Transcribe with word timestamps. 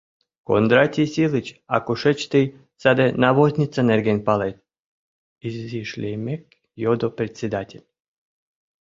—Кондратий 0.47 1.09
Силыч, 1.13 1.47
а 1.73 1.75
кушеч 1.85 2.19
тый 2.31 2.45
саде 2.81 3.07
навозница 3.21 3.81
нерген 3.91 4.19
палет?— 4.27 4.57
изиш 5.45 5.89
лиймек 6.01 6.43
йодо 6.83 7.07
председатель. 7.17 7.85